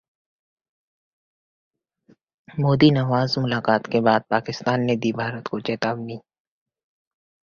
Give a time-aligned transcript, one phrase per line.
[2.59, 6.19] मोदी-नवाज मुलाकात के बाद पाकिस्तान ने दी भारत को चेतावनी